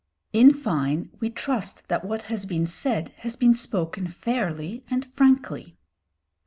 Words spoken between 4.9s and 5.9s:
frankly.